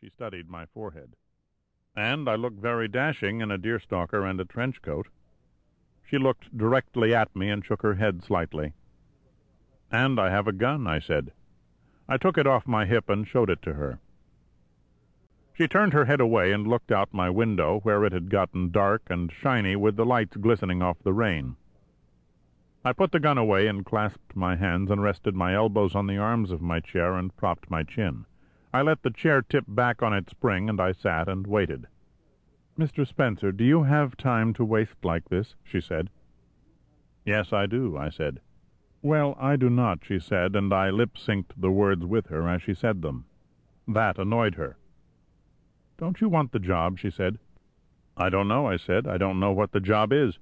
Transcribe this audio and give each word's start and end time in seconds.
She 0.00 0.08
studied 0.08 0.48
my 0.48 0.64
forehead. 0.64 1.14
And 1.94 2.26
I 2.26 2.34
look 2.34 2.54
very 2.54 2.88
dashing 2.88 3.42
in 3.42 3.50
a 3.50 3.58
deerstalker 3.58 4.24
and 4.24 4.40
a 4.40 4.46
trench 4.46 4.80
coat. 4.80 5.08
She 6.02 6.16
looked 6.16 6.56
directly 6.56 7.14
at 7.14 7.36
me 7.36 7.50
and 7.50 7.62
shook 7.62 7.82
her 7.82 7.96
head 7.96 8.22
slightly. 8.22 8.72
And 9.92 10.18
I 10.18 10.30
have 10.30 10.48
a 10.48 10.52
gun, 10.52 10.86
I 10.86 11.00
said. 11.00 11.32
I 12.08 12.16
took 12.16 12.38
it 12.38 12.46
off 12.46 12.66
my 12.66 12.86
hip 12.86 13.10
and 13.10 13.28
showed 13.28 13.50
it 13.50 13.60
to 13.62 13.74
her. 13.74 13.98
She 15.52 15.68
turned 15.68 15.92
her 15.92 16.06
head 16.06 16.20
away 16.20 16.50
and 16.52 16.66
looked 16.66 16.90
out 16.90 17.12
my 17.12 17.28
window, 17.28 17.80
where 17.80 18.02
it 18.06 18.14
had 18.14 18.30
gotten 18.30 18.70
dark 18.70 19.02
and 19.10 19.30
shiny 19.30 19.76
with 19.76 19.96
the 19.96 20.06
lights 20.06 20.38
glistening 20.38 20.80
off 20.80 21.02
the 21.02 21.12
rain. 21.12 21.56
I 22.82 22.94
put 22.94 23.12
the 23.12 23.20
gun 23.20 23.36
away 23.36 23.66
and 23.66 23.84
clasped 23.84 24.34
my 24.34 24.56
hands 24.56 24.90
and 24.90 25.02
rested 25.02 25.34
my 25.34 25.54
elbows 25.54 25.94
on 25.94 26.06
the 26.06 26.16
arms 26.16 26.50
of 26.50 26.62
my 26.62 26.80
chair 26.80 27.18
and 27.18 27.36
propped 27.36 27.70
my 27.70 27.82
chin. 27.82 28.24
I 28.72 28.82
let 28.82 29.02
the 29.02 29.10
chair 29.10 29.42
tip 29.42 29.64
back 29.66 30.02
on 30.02 30.12
its 30.12 30.30
spring, 30.30 30.68
and 30.68 30.80
I 30.80 30.92
sat 30.92 31.28
and 31.28 31.46
waited. 31.46 31.86
Mr. 32.78 33.06
Spencer, 33.06 33.52
do 33.52 33.64
you 33.64 33.82
have 33.82 34.16
time 34.16 34.54
to 34.54 34.64
waste 34.64 35.04
like 35.04 35.28
this? 35.28 35.54
she 35.64 35.80
said. 35.80 36.08
Yes, 37.24 37.52
I 37.52 37.66
do, 37.66 37.96
I 37.96 38.10
said. 38.10 38.40
Well, 39.02 39.36
I 39.40 39.56
do 39.56 39.70
not, 39.70 40.04
she 40.04 40.18
said, 40.18 40.54
and 40.54 40.72
I 40.72 40.90
lip-synced 40.90 41.52
the 41.56 41.70
words 41.70 42.04
with 42.04 42.26
her 42.28 42.48
as 42.48 42.62
she 42.62 42.74
said 42.74 43.02
them. 43.02 43.24
That 43.88 44.18
annoyed 44.18 44.54
her. 44.54 44.76
Don't 45.98 46.20
you 46.20 46.28
want 46.28 46.52
the 46.52 46.58
job? 46.58 46.98
she 46.98 47.10
said. 47.10 47.38
I 48.16 48.28
don't 48.28 48.48
know, 48.48 48.66
I 48.66 48.76
said. 48.76 49.06
I 49.06 49.18
don't 49.18 49.40
know 49.40 49.52
what 49.52 49.72
the 49.72 49.80
job 49.80 50.12
is. 50.12 50.38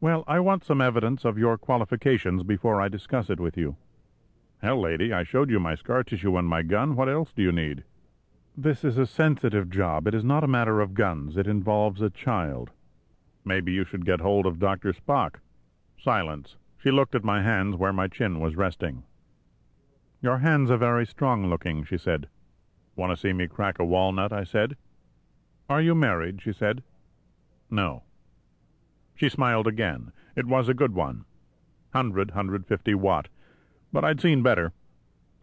Well, 0.00 0.24
I 0.26 0.40
want 0.40 0.64
some 0.64 0.80
evidence 0.80 1.24
of 1.24 1.38
your 1.38 1.56
qualifications 1.56 2.42
before 2.42 2.80
I 2.80 2.88
discuss 2.88 3.30
it 3.30 3.40
with 3.40 3.56
you. 3.56 3.76
Hell, 4.64 4.80
lady, 4.80 5.12
I 5.12 5.24
showed 5.24 5.50
you 5.50 5.60
my 5.60 5.74
scar 5.74 6.02
tissue 6.02 6.38
and 6.38 6.48
my 6.48 6.62
gun. 6.62 6.96
What 6.96 7.10
else 7.10 7.28
do 7.36 7.42
you 7.42 7.52
need? 7.52 7.84
This 8.56 8.82
is 8.82 8.96
a 8.96 9.04
sensitive 9.04 9.68
job. 9.68 10.06
It 10.06 10.14
is 10.14 10.24
not 10.24 10.42
a 10.42 10.48
matter 10.48 10.80
of 10.80 10.94
guns. 10.94 11.36
It 11.36 11.46
involves 11.46 12.00
a 12.00 12.08
child. 12.08 12.70
Maybe 13.44 13.72
you 13.72 13.84
should 13.84 14.06
get 14.06 14.22
hold 14.22 14.46
of 14.46 14.58
Dr. 14.58 14.94
Spock. 14.94 15.34
Silence. 16.02 16.56
She 16.82 16.90
looked 16.90 17.14
at 17.14 17.22
my 17.22 17.42
hands 17.42 17.76
where 17.76 17.92
my 17.92 18.08
chin 18.08 18.40
was 18.40 18.56
resting. 18.56 19.02
Your 20.22 20.38
hands 20.38 20.70
are 20.70 20.78
very 20.78 21.04
strong 21.04 21.50
looking, 21.50 21.84
she 21.84 21.98
said. 21.98 22.26
Want 22.96 23.12
to 23.12 23.20
see 23.20 23.34
me 23.34 23.46
crack 23.46 23.78
a 23.78 23.84
walnut? 23.84 24.32
I 24.32 24.44
said. 24.44 24.76
Are 25.68 25.82
you 25.82 25.94
married? 25.94 26.40
she 26.40 26.54
said. 26.54 26.82
No. 27.68 28.02
She 29.14 29.28
smiled 29.28 29.66
again. 29.66 30.12
It 30.34 30.46
was 30.46 30.70
a 30.70 30.74
good 30.74 30.94
one. 30.94 31.26
Hundred, 31.92 32.30
hundred 32.30 32.66
fifty 32.66 32.94
watt. 32.94 33.28
But 33.94 34.04
I'd 34.04 34.20
seen 34.20 34.42
better. 34.42 34.72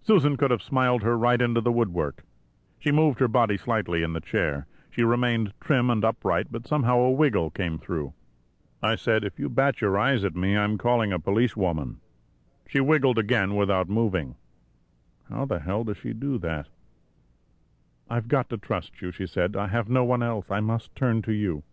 Susan 0.02 0.36
could 0.36 0.52
have 0.52 0.62
smiled 0.62 1.04
her 1.04 1.18
right 1.18 1.42
into 1.42 1.62
the 1.62 1.72
woodwork. 1.72 2.26
She 2.80 2.92
moved 2.92 3.22
her 3.22 3.30
body 3.30 3.56
slightly 3.56 4.04
in 4.04 4.12
the 4.12 4.20
chair. 4.20 4.68
She 4.90 5.06
remained 5.06 5.54
trim 5.62 5.90
and 5.90 6.04
upright, 6.04 6.52
but 6.52 6.68
somehow 6.68 7.00
a 7.00 7.12
wiggle 7.12 7.50
came 7.50 7.80
through. 7.80 8.12
I 8.84 8.98
said, 8.98 9.24
If 9.24 9.40
you 9.40 9.48
bat 9.48 9.80
your 9.80 9.98
eyes 9.98 10.26
at 10.26 10.36
me, 10.36 10.58
I'm 10.58 10.78
calling 10.78 11.14
a 11.14 11.20
policewoman. 11.20 12.02
She 12.68 12.82
wiggled 12.82 13.18
again 13.18 13.56
without 13.56 13.88
moving. 13.88 14.36
How 15.30 15.46
the 15.46 15.60
hell 15.60 15.86
does 15.86 16.00
she 16.00 16.12
do 16.12 16.38
that? 16.40 16.68
I've 18.10 18.28
got 18.28 18.50
to 18.50 18.58
trust 18.58 19.02
you, 19.02 19.14
she 19.14 19.28
said. 19.28 19.56
I 19.56 19.68
have 19.68 19.88
no 19.88 20.04
one 20.04 20.22
else. 20.22 20.48
I 20.50 20.60
must 20.60 20.94
turn 20.94 21.22
to 21.22 21.32
you. 21.32 21.64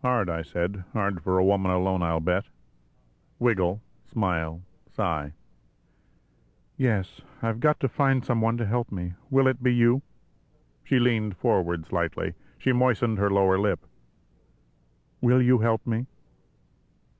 Hard, 0.00 0.30
I 0.30 0.40
said. 0.40 0.84
Hard 0.94 1.22
for 1.22 1.38
a 1.38 1.44
woman 1.44 1.70
alone, 1.70 2.02
I'll 2.02 2.20
bet. 2.20 2.44
Wiggle, 3.38 3.82
smile, 4.10 4.62
sigh. 4.96 5.34
Yes, 6.78 7.20
I've 7.42 7.58
got 7.58 7.80
to 7.80 7.88
find 7.88 8.24
someone 8.24 8.56
to 8.58 8.64
help 8.64 8.92
me. 8.92 9.14
Will 9.30 9.48
it 9.48 9.60
be 9.60 9.74
you? 9.74 10.00
She 10.84 11.00
leaned 11.00 11.36
forward 11.36 11.84
slightly. 11.88 12.34
She 12.56 12.72
moistened 12.72 13.18
her 13.18 13.30
lower 13.30 13.58
lip. 13.58 13.84
Will 15.20 15.42
you 15.42 15.58
help 15.58 15.84
me? 15.84 16.06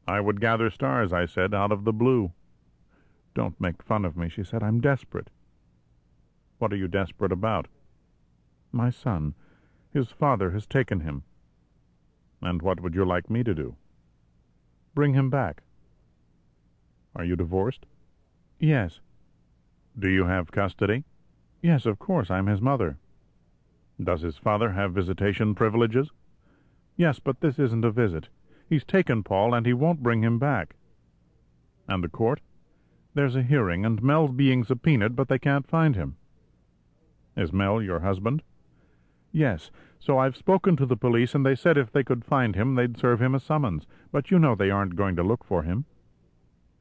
I 0.06 0.20
would 0.20 0.40
gather 0.40 0.70
stars, 0.70 1.12
I 1.12 1.26
said, 1.26 1.52
out 1.52 1.72
of 1.72 1.84
the 1.84 1.92
blue. 1.92 2.32
Don't 3.34 3.60
make 3.60 3.82
fun 3.82 4.04
of 4.04 4.16
me, 4.16 4.28
she 4.28 4.44
said. 4.44 4.62
I'm 4.62 4.80
desperate. 4.80 5.28
What 6.58 6.72
are 6.72 6.76
you 6.76 6.86
desperate 6.86 7.32
about? 7.32 7.66
My 8.70 8.90
son. 8.90 9.34
His 9.92 10.08
father 10.08 10.52
has 10.52 10.66
taken 10.66 11.00
him. 11.00 11.24
And 12.40 12.62
what 12.62 12.80
would 12.80 12.94
you 12.94 13.04
like 13.04 13.28
me 13.28 13.42
to 13.42 13.54
do? 13.54 13.74
Bring 14.94 15.14
him 15.14 15.30
back. 15.30 15.62
Are 17.16 17.24
you 17.24 17.34
divorced? 17.34 17.86
Yes. 18.60 19.00
Do 19.98 20.08
you 20.08 20.26
have 20.26 20.52
custody? 20.52 21.02
Yes, 21.60 21.84
of 21.84 21.98
course. 21.98 22.30
I'm 22.30 22.46
his 22.46 22.60
mother. 22.60 22.98
Does 24.00 24.22
his 24.22 24.36
father 24.36 24.70
have 24.70 24.92
visitation 24.92 25.56
privileges? 25.56 26.08
Yes, 26.96 27.18
but 27.18 27.40
this 27.40 27.58
isn't 27.58 27.84
a 27.84 27.90
visit. 27.90 28.28
He's 28.68 28.84
taken 28.84 29.24
Paul, 29.24 29.54
and 29.54 29.66
he 29.66 29.72
won't 29.72 30.02
bring 30.02 30.22
him 30.22 30.38
back. 30.38 30.76
And 31.88 32.04
the 32.04 32.08
court? 32.08 32.40
There's 33.14 33.34
a 33.34 33.42
hearing, 33.42 33.84
and 33.84 34.00
Mel's 34.00 34.30
being 34.30 34.62
subpoenaed, 34.62 35.16
but 35.16 35.28
they 35.28 35.38
can't 35.38 35.68
find 35.68 35.96
him. 35.96 36.16
Is 37.36 37.52
Mel 37.52 37.82
your 37.82 38.00
husband? 38.00 38.42
Yes, 39.32 39.72
so 39.98 40.16
I've 40.18 40.36
spoken 40.36 40.76
to 40.76 40.86
the 40.86 40.96
police, 40.96 41.34
and 41.34 41.44
they 41.44 41.56
said 41.56 41.76
if 41.76 41.90
they 41.90 42.04
could 42.04 42.24
find 42.24 42.54
him, 42.54 42.76
they'd 42.76 42.98
serve 42.98 43.20
him 43.20 43.34
a 43.34 43.40
summons. 43.40 43.84
But 44.12 44.30
you 44.30 44.38
know 44.38 44.54
they 44.54 44.70
aren't 44.70 44.94
going 44.94 45.16
to 45.16 45.24
look 45.24 45.42
for 45.44 45.64
him. 45.64 45.86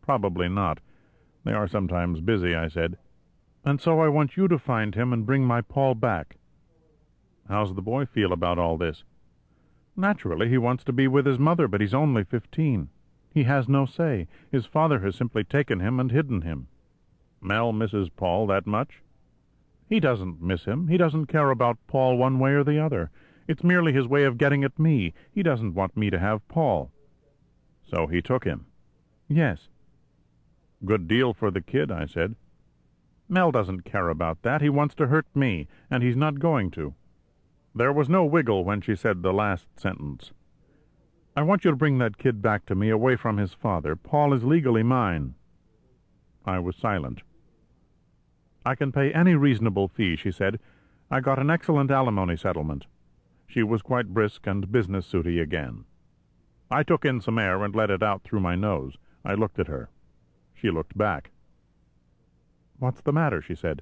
Probably 0.03 0.49
not. 0.49 0.79
They 1.43 1.53
are 1.53 1.67
sometimes 1.67 2.21
busy, 2.21 2.53
I 2.53 2.67
said. 2.67 2.97
And 3.67 3.81
so 3.81 3.99
I 3.99 4.07
want 4.07 4.37
you 4.37 4.47
to 4.47 4.57
find 4.57 4.95
him 4.95 5.11
and 5.11 5.25
bring 5.25 5.43
my 5.43 5.59
Paul 5.59 5.93
back. 5.93 6.37
How's 7.49 7.75
the 7.75 7.81
boy 7.81 8.05
feel 8.05 8.31
about 8.31 8.57
all 8.57 8.77
this? 8.77 9.03
Naturally, 9.93 10.47
he 10.47 10.57
wants 10.57 10.85
to 10.85 10.93
be 10.93 11.05
with 11.09 11.25
his 11.25 11.37
mother, 11.37 11.67
but 11.67 11.81
he's 11.81 11.93
only 11.93 12.23
fifteen. 12.23 12.87
He 13.33 13.43
has 13.43 13.67
no 13.67 13.85
say. 13.85 14.29
His 14.49 14.65
father 14.65 14.99
has 14.99 15.17
simply 15.17 15.43
taken 15.43 15.81
him 15.81 15.99
and 15.99 16.13
hidden 16.13 16.43
him. 16.43 16.69
Mel 17.41 17.73
misses 17.73 18.07
Paul 18.07 18.47
that 18.47 18.65
much? 18.65 19.01
He 19.89 19.99
doesn't 19.99 20.41
miss 20.41 20.63
him. 20.63 20.87
He 20.87 20.95
doesn't 20.95 21.25
care 21.25 21.49
about 21.49 21.77
Paul 21.87 22.15
one 22.15 22.39
way 22.39 22.51
or 22.51 22.63
the 22.63 22.79
other. 22.79 23.11
It's 23.49 23.65
merely 23.65 23.91
his 23.91 24.07
way 24.07 24.23
of 24.23 24.37
getting 24.37 24.63
at 24.63 24.79
me. 24.79 25.13
He 25.33 25.43
doesn't 25.43 25.73
want 25.73 25.97
me 25.97 26.09
to 26.09 26.19
have 26.19 26.47
Paul. 26.47 26.89
So 27.83 28.07
he 28.07 28.21
took 28.21 28.45
him. 28.45 28.67
Yes. 29.27 29.67
Good 30.85 31.05
deal 31.09 31.33
for 31.33 31.51
the 31.51 31.59
kid, 31.59 31.91
I 31.91 32.05
said. 32.05 32.35
Mel 33.29 33.51
doesn't 33.51 33.81
care 33.85 34.09
about 34.09 34.41
that. 34.43 34.61
He 34.61 34.69
wants 34.69 34.95
to 34.95 35.07
hurt 35.07 35.27
me, 35.35 35.67
and 35.89 36.01
he's 36.01 36.15
not 36.15 36.39
going 36.39 36.71
to. 36.71 36.93
There 37.75 37.93
was 37.93 38.09
no 38.09 38.23
wiggle 38.23 38.63
when 38.63 38.81
she 38.81 38.95
said 38.95 39.21
the 39.21 39.33
last 39.33 39.67
sentence. 39.79 40.31
I 41.35 41.43
want 41.43 41.63
you 41.63 41.71
to 41.71 41.77
bring 41.77 41.97
that 41.99 42.17
kid 42.17 42.41
back 42.41 42.65
to 42.65 42.75
me 42.75 42.89
away 42.89 43.15
from 43.15 43.37
his 43.37 43.53
father. 43.53 43.95
Paul 43.95 44.33
is 44.33 44.43
legally 44.43 44.81
mine. 44.81 45.35
I 46.45 46.59
was 46.59 46.75
silent. 46.75 47.21
I 48.65 48.75
can 48.75 48.91
pay 48.91 49.13
any 49.13 49.35
reasonable 49.35 49.87
fee, 49.87 50.15
she 50.15 50.31
said. 50.31 50.59
I 51.11 51.19
got 51.19 51.39
an 51.39 51.51
excellent 51.51 51.91
alimony 51.91 52.37
settlement. 52.37 52.85
She 53.45 53.63
was 53.63 53.81
quite 53.81 54.13
brisk 54.13 54.47
and 54.47 54.71
business 54.71 55.05
sooty 55.05 55.39
again. 55.39 55.85
I 56.71 56.83
took 56.83 57.05
in 57.05 57.21
some 57.21 57.37
air 57.37 57.63
and 57.63 57.75
let 57.75 57.91
it 57.91 58.01
out 58.01 58.23
through 58.23 58.39
my 58.39 58.55
nose. 58.55 58.97
I 59.23 59.35
looked 59.35 59.59
at 59.59 59.67
her. 59.67 59.89
She 60.53 60.71
looked 60.71 60.97
back. 60.97 61.31
What's 62.79 63.01
the 63.01 63.11
matter? 63.11 63.41
she 63.41 63.55
said. 63.55 63.81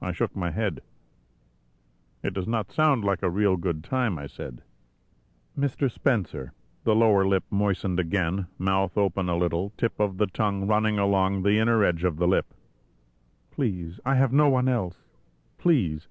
I 0.00 0.12
shook 0.12 0.34
my 0.34 0.50
head. 0.50 0.80
It 2.22 2.34
does 2.34 2.48
not 2.48 2.72
sound 2.72 3.04
like 3.04 3.22
a 3.22 3.30
real 3.30 3.56
good 3.56 3.84
time, 3.84 4.18
I 4.18 4.26
said. 4.26 4.62
Mr. 5.58 5.90
Spencer. 5.90 6.52
The 6.84 6.94
lower 6.94 7.26
lip 7.26 7.44
moistened 7.50 7.98
again, 7.98 8.46
mouth 8.58 8.96
open 8.96 9.28
a 9.28 9.36
little, 9.36 9.72
tip 9.76 9.98
of 9.98 10.18
the 10.18 10.26
tongue 10.26 10.66
running 10.66 10.98
along 10.98 11.42
the 11.42 11.58
inner 11.58 11.84
edge 11.84 12.04
of 12.04 12.16
the 12.16 12.28
lip. 12.28 12.54
Please, 13.50 13.98
I 14.04 14.14
have 14.14 14.32
no 14.32 14.48
one 14.48 14.68
else. 14.68 14.96
Please. 15.58 16.08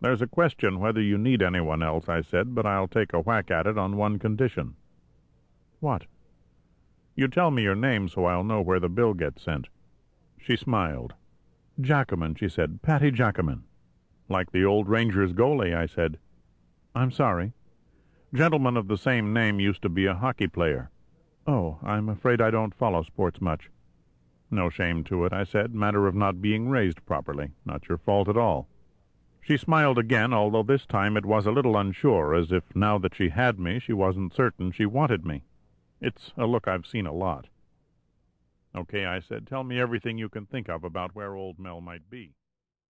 There's 0.00 0.20
a 0.20 0.26
question 0.26 0.78
whether 0.78 1.00
you 1.00 1.16
need 1.16 1.42
anyone 1.42 1.82
else, 1.82 2.08
I 2.08 2.20
said, 2.20 2.54
but 2.54 2.66
I'll 2.66 2.88
take 2.88 3.12
a 3.12 3.20
whack 3.20 3.50
at 3.50 3.66
it 3.66 3.78
on 3.78 3.96
one 3.96 4.18
condition. 4.18 4.76
What? 5.80 6.04
You 7.14 7.28
tell 7.28 7.50
me 7.50 7.62
your 7.62 7.74
name 7.74 8.08
so 8.08 8.26
I'll 8.26 8.44
know 8.44 8.60
where 8.60 8.80
the 8.80 8.88
bill 8.88 9.14
gets 9.14 9.42
sent. 9.42 9.68
She 10.46 10.56
smiled. 10.56 11.14
Giacomin, 11.80 12.36
she 12.36 12.50
said. 12.50 12.82
Patty 12.82 13.10
Giacomin. 13.10 13.62
Like 14.28 14.52
the 14.52 14.62
old 14.62 14.90
Rangers 14.90 15.32
goalie, 15.32 15.74
I 15.74 15.86
said. 15.86 16.18
I'm 16.94 17.10
sorry. 17.10 17.54
Gentleman 18.34 18.76
of 18.76 18.86
the 18.86 18.98
same 18.98 19.32
name 19.32 19.58
used 19.58 19.80
to 19.80 19.88
be 19.88 20.04
a 20.04 20.12
hockey 20.12 20.46
player. 20.46 20.90
Oh, 21.46 21.78
I'm 21.82 22.10
afraid 22.10 22.42
I 22.42 22.50
don't 22.50 22.74
follow 22.74 23.02
sports 23.02 23.40
much. 23.40 23.70
No 24.50 24.68
shame 24.68 25.02
to 25.04 25.24
it, 25.24 25.32
I 25.32 25.44
said. 25.44 25.74
Matter 25.74 26.06
of 26.06 26.14
not 26.14 26.42
being 26.42 26.68
raised 26.68 27.06
properly. 27.06 27.52
Not 27.64 27.88
your 27.88 27.96
fault 27.96 28.28
at 28.28 28.36
all. 28.36 28.68
She 29.40 29.56
smiled 29.56 29.96
again, 29.96 30.34
although 30.34 30.62
this 30.62 30.84
time 30.84 31.16
it 31.16 31.24
was 31.24 31.46
a 31.46 31.52
little 31.52 31.74
unsure, 31.74 32.34
as 32.34 32.52
if 32.52 32.64
now 32.76 32.98
that 32.98 33.14
she 33.14 33.30
had 33.30 33.58
me, 33.58 33.78
she 33.78 33.94
wasn't 33.94 34.34
certain 34.34 34.72
she 34.72 34.84
wanted 34.84 35.24
me. 35.24 35.44
It's 36.02 36.32
a 36.36 36.46
look 36.46 36.68
I've 36.68 36.86
seen 36.86 37.06
a 37.06 37.14
lot. 37.14 37.46
Okay, 38.76 39.04
I 39.06 39.20
said, 39.20 39.46
tell 39.46 39.62
me 39.64 39.80
everything 39.80 40.18
you 40.18 40.28
can 40.28 40.46
think 40.46 40.68
of 40.68 40.84
about 40.84 41.14
where 41.14 41.34
old 41.34 41.58
Mel 41.58 41.80
might 41.80 42.10
be. 42.10 42.34